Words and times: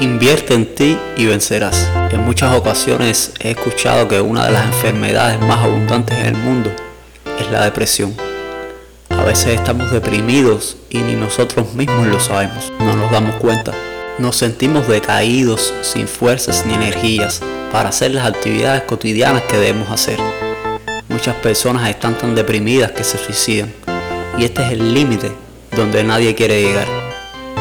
Invierte 0.00 0.54
en 0.54 0.74
ti 0.74 0.98
y 1.18 1.26
vencerás. 1.26 1.86
En 2.10 2.22
muchas 2.22 2.56
ocasiones 2.56 3.32
he 3.38 3.50
escuchado 3.50 4.08
que 4.08 4.18
una 4.18 4.46
de 4.46 4.52
las 4.52 4.64
enfermedades 4.64 5.38
más 5.42 5.58
abundantes 5.58 6.16
en 6.18 6.24
el 6.24 6.36
mundo 6.38 6.72
es 7.38 7.50
la 7.50 7.64
depresión. 7.64 8.16
A 9.10 9.24
veces 9.24 9.48
estamos 9.48 9.90
deprimidos 9.90 10.78
y 10.88 11.00
ni 11.00 11.16
nosotros 11.16 11.74
mismos 11.74 12.06
lo 12.06 12.18
sabemos, 12.18 12.72
no 12.78 12.96
nos 12.96 13.12
damos 13.12 13.36
cuenta. 13.36 13.74
Nos 14.18 14.36
sentimos 14.36 14.88
decaídos, 14.88 15.74
sin 15.82 16.08
fuerzas 16.08 16.64
ni 16.64 16.72
energías 16.72 17.42
para 17.70 17.90
hacer 17.90 18.12
las 18.12 18.26
actividades 18.26 18.84
cotidianas 18.84 19.42
que 19.42 19.58
debemos 19.58 19.90
hacer. 19.90 20.18
Muchas 21.10 21.34
personas 21.36 21.86
están 21.90 22.16
tan 22.16 22.34
deprimidas 22.34 22.92
que 22.92 23.04
se 23.04 23.18
suicidan 23.18 23.70
y 24.38 24.44
este 24.44 24.64
es 24.64 24.72
el 24.72 24.94
límite 24.94 25.30
donde 25.76 26.02
nadie 26.04 26.34
quiere 26.34 26.62
llegar. 26.62 26.88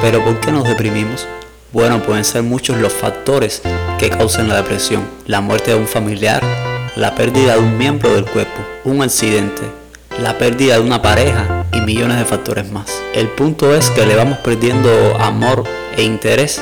Pero 0.01 0.23
¿por 0.23 0.39
qué 0.39 0.53
nos 0.53 0.63
deprimimos? 0.63 1.27
Bueno, 1.71 2.01
pueden 2.01 2.25
ser 2.25 2.41
muchos 2.41 2.77
los 2.77 2.91
factores 2.91 3.61
que 3.99 4.09
causan 4.09 4.47
la 4.47 4.55
depresión. 4.55 5.07
La 5.27 5.39
muerte 5.39 5.69
de 5.69 5.77
un 5.77 5.85
familiar, 5.85 6.41
la 6.95 7.13
pérdida 7.13 7.53
de 7.53 7.59
un 7.59 7.77
miembro 7.77 8.11
del 8.15 8.25
cuerpo, 8.25 8.59
un 8.85 9.03
accidente, 9.03 9.61
la 10.19 10.39
pérdida 10.39 10.75
de 10.75 10.81
una 10.81 11.03
pareja 11.03 11.67
y 11.71 11.81
millones 11.81 12.17
de 12.17 12.25
factores 12.25 12.71
más. 12.71 12.99
El 13.13 13.27
punto 13.27 13.75
es 13.75 13.91
que 13.91 14.07
le 14.07 14.15
vamos 14.15 14.39
perdiendo 14.39 14.89
amor 15.19 15.63
e 15.95 16.01
interés 16.01 16.59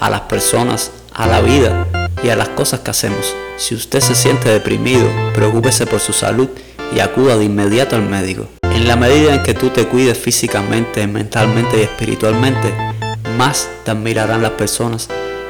a 0.00 0.10
las 0.10 0.20
personas, 0.22 0.90
a 1.14 1.26
la 1.26 1.40
vida 1.40 1.86
y 2.22 2.28
a 2.28 2.36
las 2.36 2.50
cosas 2.50 2.80
que 2.80 2.90
hacemos. 2.90 3.34
Si 3.56 3.74
usted 3.74 4.00
se 4.00 4.14
siente 4.14 4.50
deprimido, 4.50 5.08
preocúpese 5.34 5.86
por 5.86 6.00
su 6.00 6.12
salud 6.12 6.50
y 6.94 7.00
acuda 7.00 7.38
de 7.38 7.44
inmediato 7.44 7.96
al 7.96 8.02
médico. 8.02 8.48
En 8.64 8.86
la 8.86 8.96
medida 8.96 9.34
en 9.34 9.42
que 9.42 9.54
tú 9.54 9.70
te 9.70 9.86
cuides 9.86 10.18
físicamente, 10.18 11.06
mentalmente 11.06 11.78
y 11.78 11.82
espiritualmente, 11.82 12.91
más 13.36 13.68
te 13.84 13.90
admirarán 13.90 14.42
las 14.42 14.52
personas. 14.52 15.08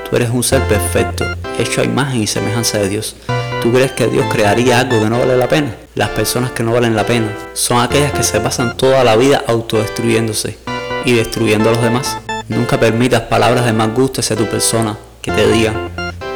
Tú 0.09 0.17
eres 0.17 0.31
un 0.31 0.43
ser 0.43 0.63
perfecto, 0.63 1.25
hecho 1.59 1.81
a 1.81 1.85
imagen 1.85 2.23
y 2.23 2.27
semejanza 2.27 2.79
de 2.79 2.89
Dios. 2.89 3.17
¿Tú 3.63 3.73
crees 3.73 3.93
que 3.93 4.09
Dios 4.09 4.27
crearía 4.31 4.81
algo 4.81 5.01
que 5.01 5.09
no 5.09 5.19
vale 5.19 5.37
la 5.37 5.49
pena? 5.49 5.75
Las 5.95 6.09
personas 6.11 6.51
que 6.53 6.63
no 6.63 6.73
valen 6.73 6.97
la 6.97 7.07
pena 7.07 7.29
son 7.55 7.81
aquellas 7.81 8.13
que 8.13 8.23
se 8.23 8.41
pasan 8.41 8.77
toda 8.77 9.05
la 9.05 9.17
vida 9.17 9.45
autodestruyéndose 9.47 10.59
y 11.05 11.13
destruyendo 11.15 11.69
a 11.69 11.73
los 11.73 11.83
demás. 11.83 12.19
Nunca 12.49 12.79
permitas 12.79 13.23
palabras 13.23 13.65
de 13.65 13.73
mal 13.73 13.93
gusto 13.93 14.21
hacia 14.21 14.37
tu 14.37 14.47
persona 14.47 14.97
que 15.21 15.31
te 15.31 15.47
digan, 15.47 15.91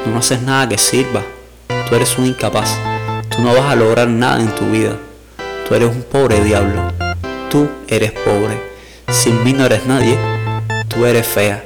no 0.07 0.19
haces 0.19 0.41
nada 0.43 0.69
que 0.69 0.79
sirva, 0.79 1.23
tú 1.89 1.97
eres 1.97 2.17
un 2.19 2.27
incapaz, 2.27 2.79
tú 3.29 3.43
no 3.43 3.53
vas 3.53 3.73
a 3.73 3.77
lograr 3.77 4.09
nada 4.09 4.41
en 4.41 4.55
tu 4.55 4.71
vida, 4.71 4.97
tú 5.69 5.75
eres 5.75 5.89
un 5.89 6.03
pobre 6.03 6.43
diablo, 6.45 6.93
tú 7.51 7.69
eres 7.89 8.13
pobre, 8.13 8.61
sin 9.11 9.43
mí 9.43 9.53
no 9.53 9.67
eres 9.67 9.85
nadie, 9.87 10.17
tú 10.97 11.05
eres 11.05 11.27
fea. 11.27 11.63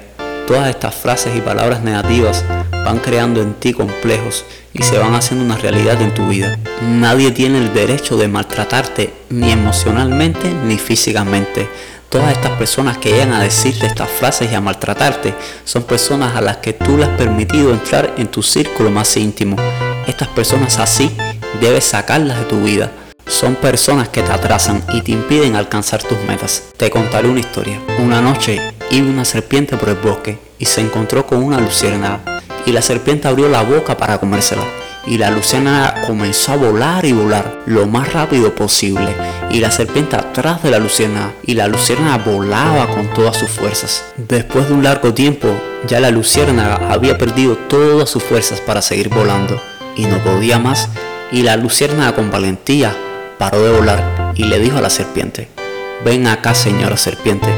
Todas 0.49 0.69
estas 0.69 0.95
frases 0.95 1.37
y 1.37 1.41
palabras 1.41 1.83
negativas 1.83 2.45
van 2.85 2.99
creando 2.99 3.41
en 3.41 3.55
ti 3.55 3.73
complejos 3.73 4.45
y 4.73 4.83
se 4.83 4.99
van 4.99 5.15
haciendo 5.15 5.45
una 5.45 5.57
realidad 5.57 6.03
en 6.03 6.13
tu 6.13 6.27
vida. 6.27 6.59
Nadie 6.83 7.31
tiene 7.31 7.59
el 7.59 7.73
derecho 7.73 8.17
de 8.17 8.27
maltratarte 8.27 9.15
ni 9.29 9.53
emocionalmente 9.53 10.53
ni 10.67 10.79
físicamente. 10.79 11.69
Todas 12.09 12.33
estas 12.33 12.59
personas 12.59 12.99
que 12.99 13.11
llegan 13.11 13.33
a 13.33 13.41
decirte 13.41 13.87
estas 13.87 14.11
frases 14.11 14.51
y 14.51 14.55
a 14.57 14.61
maltratarte 14.61 15.33
son 15.65 15.85
personas 15.85 16.35
a 16.35 16.41
las 16.41 16.57
que 16.57 16.73
tú 16.73 16.97
le 16.97 17.05
has 17.05 17.17
permitido 17.17 17.73
entrar 17.73 18.15
en 18.19 18.27
tu 18.27 18.43
círculo 18.43 18.91
más 18.91 19.17
íntimo. 19.17 19.57
Estas 20.09 20.27
personas 20.27 20.81
así 20.81 21.17
debes 21.61 21.85
sacarlas 21.85 22.37
de 22.37 22.45
tu 22.47 22.61
vida. 22.65 22.91
Son 23.31 23.55
personas 23.55 24.09
que 24.09 24.25
te 24.25 24.33
atrasan 24.33 24.83
y 24.93 25.03
te 25.03 25.13
impiden 25.13 25.55
alcanzar 25.55 26.03
tus 26.03 26.19
metas. 26.27 26.65
Te 26.77 26.91
contaré 26.91 27.29
una 27.29 27.39
historia. 27.39 27.81
Una 28.01 28.21
noche 28.21 28.61
iba 28.91 29.09
una 29.09 29.25
serpiente 29.25 29.77
por 29.77 29.91
el 29.91 29.95
bosque 29.95 30.37
y 30.59 30.65
se 30.65 30.81
encontró 30.81 31.25
con 31.25 31.41
una 31.45 31.61
luciérnaga. 31.61 32.41
Y 32.67 32.73
la 32.73 32.83
serpiente 32.83 33.29
abrió 33.29 33.49
la 33.49 33.63
boca 33.63 33.97
para 33.97 34.19
comérsela. 34.19 34.65
Y 35.07 35.17
la 35.17 35.31
luciérnaga 35.31 36.03
comenzó 36.09 36.53
a 36.53 36.57
volar 36.57 37.05
y 37.07 37.13
volar 37.13 37.61
lo 37.67 37.87
más 37.87 38.13
rápido 38.13 38.53
posible. 38.53 39.15
Y 39.49 39.61
la 39.61 39.71
serpiente 39.71 40.17
atrás 40.17 40.65
de 40.65 40.73
la 40.73 40.81
luciérnaga. 40.81 41.33
Y 41.45 41.55
la 41.55 41.69
luciérnaga 41.69 42.25
volaba 42.25 42.89
con 42.89 43.15
todas 43.15 43.37
sus 43.37 43.49
fuerzas. 43.49 44.07
Después 44.17 44.67
de 44.67 44.75
un 44.75 44.83
largo 44.83 45.15
tiempo, 45.15 45.49
ya 45.87 46.01
la 46.01 46.11
luciérnaga 46.11 46.93
había 46.93 47.17
perdido 47.17 47.57
todas 47.57 48.11
sus 48.11 48.25
fuerzas 48.25 48.61
para 48.61 48.83
seguir 48.83 49.09
volando. 49.09 49.63
Y 49.97 50.07
no 50.07 50.19
podía 50.19 50.59
más. 50.59 50.89
Y 51.31 51.43
la 51.43 51.57
luciérnaga 51.57 52.17
con 52.17 52.33
valentía 52.33 52.93
paró 53.41 53.63
de 53.63 53.71
volar 53.73 54.35
y 54.37 54.45
le 54.45 54.59
dijo 54.59 54.77
a 54.77 54.83
la 54.83 54.91
serpiente, 54.91 55.49
ven 56.05 56.27
acá 56.27 56.53
señora 56.53 56.99
serpiente, 56.99 57.49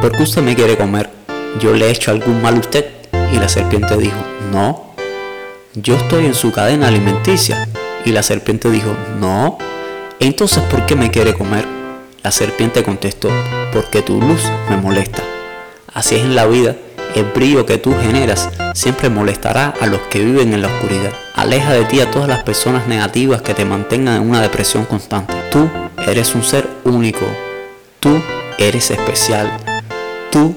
¿por 0.00 0.12
qué 0.12 0.22
usted 0.22 0.40
me 0.40 0.54
quiere 0.54 0.76
comer? 0.76 1.10
¿Yo 1.58 1.72
le 1.74 1.88
he 1.88 1.90
hecho 1.90 2.12
algún 2.12 2.40
mal 2.40 2.54
a 2.54 2.60
usted? 2.60 2.86
Y 3.32 3.38
la 3.38 3.48
serpiente 3.48 3.96
dijo, 3.96 4.18
no, 4.52 4.94
yo 5.74 5.96
estoy 5.96 6.26
en 6.26 6.34
su 6.34 6.52
cadena 6.52 6.86
alimenticia. 6.86 7.68
Y 8.04 8.12
la 8.12 8.22
serpiente 8.22 8.70
dijo, 8.70 8.94
no, 9.18 9.58
entonces 10.20 10.62
¿por 10.70 10.86
qué 10.86 10.94
me 10.94 11.10
quiere 11.10 11.34
comer? 11.34 11.66
La 12.22 12.30
serpiente 12.30 12.84
contestó, 12.84 13.28
porque 13.72 14.00
tu 14.00 14.20
luz 14.20 14.42
me 14.70 14.76
molesta. 14.76 15.24
Así 15.92 16.14
es 16.14 16.22
en 16.22 16.36
la 16.36 16.46
vida, 16.46 16.76
el 17.14 17.24
brillo 17.24 17.66
que 17.66 17.78
tú 17.78 17.94
generas 18.00 18.48
siempre 18.74 19.10
molestará 19.10 19.74
a 19.80 19.86
los 19.86 20.00
que 20.02 20.24
viven 20.24 20.52
en 20.52 20.62
la 20.62 20.68
oscuridad. 20.68 21.12
Aleja 21.34 21.72
de 21.72 21.84
ti 21.84 22.00
a 22.00 22.10
todas 22.10 22.28
las 22.28 22.42
personas 22.42 22.86
negativas 22.86 23.42
que 23.42 23.54
te 23.54 23.64
mantengan 23.64 24.22
en 24.22 24.30
una 24.30 24.40
depresión 24.40 24.84
constante. 24.84 25.34
Tú 25.50 25.68
eres 26.06 26.34
un 26.34 26.42
ser 26.42 26.68
único. 26.84 27.26
Tú 28.00 28.20
eres 28.58 28.90
especial. 28.90 29.50
Tú 30.30 30.54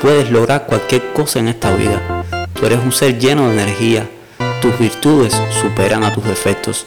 puedes 0.00 0.30
lograr 0.30 0.66
cualquier 0.66 1.12
cosa 1.12 1.38
en 1.38 1.48
esta 1.48 1.74
vida. 1.74 2.24
Tú 2.54 2.66
eres 2.66 2.78
un 2.78 2.92
ser 2.92 3.18
lleno 3.18 3.48
de 3.48 3.54
energía. 3.54 4.08
Tus 4.62 4.78
virtudes 4.78 5.36
superan 5.60 6.04
a 6.04 6.12
tus 6.12 6.24
defectos. 6.24 6.86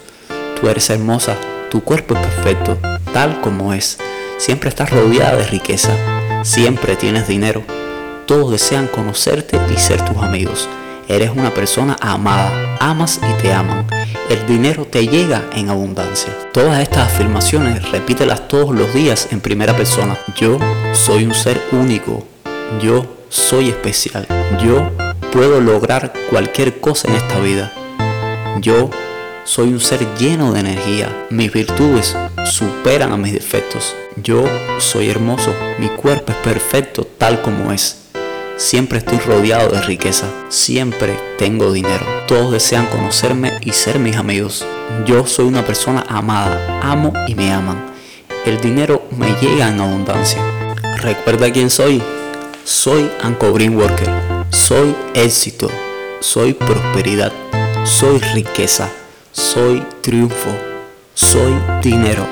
Tú 0.59 0.67
eres 0.67 0.89
hermosa. 0.89 1.35
Tu 1.69 1.81
cuerpo 1.81 2.15
es 2.15 2.21
perfecto, 2.21 2.77
tal 3.13 3.39
como 3.39 3.73
es. 3.73 3.97
Siempre 4.37 4.69
estás 4.69 4.89
rodeada 4.89 5.37
de 5.37 5.45
riqueza. 5.45 5.93
Siempre 6.43 6.95
tienes 6.95 7.27
dinero 7.27 7.63
todos 8.31 8.49
desean 8.49 8.87
conocerte 8.87 9.59
y 9.75 9.77
ser 9.77 10.05
tus 10.05 10.15
amigos. 10.15 10.69
Eres 11.09 11.31
una 11.31 11.53
persona 11.53 11.97
amada, 11.99 12.77
amas 12.79 13.19
y 13.29 13.41
te 13.41 13.51
aman. 13.51 13.85
El 14.29 14.47
dinero 14.47 14.85
te 14.85 15.05
llega 15.05 15.43
en 15.53 15.69
abundancia. 15.69 16.33
Todas 16.53 16.79
estas 16.79 17.11
afirmaciones 17.11 17.91
repítelas 17.91 18.47
todos 18.47 18.73
los 18.73 18.93
días 18.93 19.27
en 19.31 19.41
primera 19.41 19.75
persona. 19.75 20.17
Yo 20.37 20.57
soy 20.93 21.25
un 21.25 21.33
ser 21.33 21.61
único. 21.73 22.25
Yo 22.81 23.05
soy 23.27 23.67
especial. 23.67 24.25
Yo 24.65 24.89
puedo 25.33 25.59
lograr 25.59 26.13
cualquier 26.29 26.79
cosa 26.79 27.09
en 27.09 27.15
esta 27.15 27.37
vida. 27.41 27.73
Yo 28.61 28.89
soy 29.43 29.73
un 29.73 29.81
ser 29.81 30.07
lleno 30.17 30.53
de 30.53 30.61
energía. 30.61 31.27
Mis 31.31 31.51
virtudes 31.51 32.15
superan 32.45 33.11
a 33.11 33.17
mis 33.17 33.33
defectos. 33.33 33.93
Yo 34.15 34.45
soy 34.79 35.09
hermoso. 35.09 35.53
Mi 35.79 35.89
cuerpo 35.89 36.31
es 36.31 36.37
perfecto 36.37 37.05
tal 37.17 37.41
como 37.41 37.73
es. 37.73 38.00
Siempre 38.61 38.99
estoy 38.99 39.17
rodeado 39.17 39.69
de 39.69 39.81
riqueza. 39.81 40.27
Siempre 40.49 41.19
tengo 41.39 41.73
dinero. 41.73 42.05
Todos 42.27 42.51
desean 42.51 42.85
conocerme 42.85 43.53
y 43.61 43.71
ser 43.71 43.97
mis 43.97 44.17
amigos. 44.17 44.63
Yo 45.03 45.25
soy 45.25 45.45
una 45.45 45.65
persona 45.65 46.05
amada. 46.07 46.79
Amo 46.83 47.11
y 47.27 47.33
me 47.33 47.51
aman. 47.51 47.83
El 48.45 48.61
dinero 48.61 49.07
me 49.17 49.33
llega 49.41 49.67
en 49.67 49.81
abundancia. 49.81 50.39
¿Recuerda 51.01 51.51
quién 51.51 51.71
soy? 51.71 52.03
Soy 52.63 53.09
Anco 53.23 53.49
Worker. 53.49 54.09
Soy 54.51 54.95
éxito. 55.15 55.67
Soy 56.19 56.53
prosperidad. 56.53 57.33
Soy 57.83 58.19
riqueza. 58.35 58.91
Soy 59.31 59.83
triunfo. 60.01 60.55
Soy 61.15 61.51
dinero. 61.81 62.27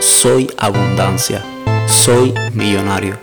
Soy 0.00 0.50
abundancia. 0.56 1.44
Soy 1.86 2.32
millonario. 2.54 3.18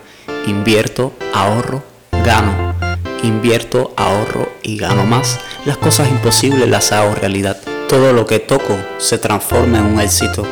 Invierto, 0.45 1.11
ahorro 1.33 1.92
gano. 2.23 2.73
Invierto, 3.23 3.93
ahorro 3.95 4.49
y 4.63 4.77
gano 4.77 5.05
más. 5.05 5.39
Las 5.65 5.77
cosas 5.77 6.09
imposibles 6.09 6.67
las 6.67 6.91
hago 6.91 7.15
realidad. 7.15 7.57
Todo 7.87 8.13
lo 8.13 8.25
que 8.25 8.39
toco 8.39 8.77
se 8.97 9.17
transforma 9.17 9.79
en 9.79 9.85
un 9.85 9.99
éxito. 9.99 10.43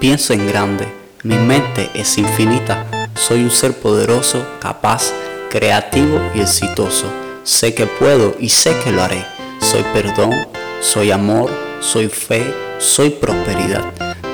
Pienso 0.00 0.32
en 0.32 0.46
grande. 0.46 0.86
Mi 1.22 1.36
mente 1.36 1.90
es 1.94 2.18
infinita. 2.18 3.08
Soy 3.14 3.42
un 3.42 3.50
ser 3.50 3.74
poderoso, 3.74 4.46
capaz, 4.60 5.12
creativo 5.50 6.20
y 6.34 6.40
exitoso. 6.40 7.06
Sé 7.42 7.74
que 7.74 7.86
puedo 7.86 8.36
y 8.38 8.48
sé 8.48 8.76
que 8.84 8.92
lo 8.92 9.02
haré. 9.02 9.24
Soy 9.60 9.82
perdón, 9.92 10.32
soy 10.80 11.10
amor, 11.10 11.50
soy 11.80 12.08
fe, 12.08 12.54
soy 12.78 13.10
prosperidad. 13.10 13.84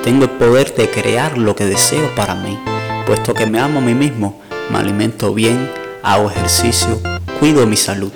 Tengo 0.02 0.24
el 0.24 0.30
poder 0.30 0.74
de 0.74 0.90
crear 0.90 1.38
lo 1.38 1.54
que 1.54 1.64
deseo 1.64 2.14
para 2.14 2.34
mí. 2.34 2.58
Puesto 3.06 3.34
que 3.34 3.46
me 3.46 3.60
amo 3.60 3.78
a 3.78 3.82
mí 3.82 3.94
mismo, 3.94 4.40
me 4.70 4.78
alimento 4.78 5.32
bien, 5.32 5.70
hago 6.02 6.30
ejercicio, 6.30 7.00
cuido 7.38 7.66
mi 7.66 7.76
salud, 7.76 8.12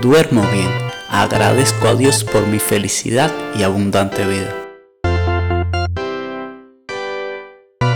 duermo 0.00 0.42
bien, 0.52 0.70
agradezco 1.08 1.88
a 1.88 1.94
Dios 1.94 2.24
por 2.24 2.46
mi 2.46 2.58
felicidad 2.58 3.30
y 3.54 3.62
abundante 3.62 4.26
vida. 4.26 4.61